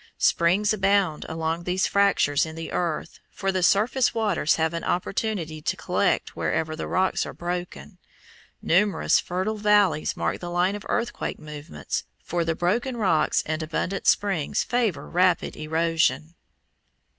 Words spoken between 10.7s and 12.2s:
of earthquake movements,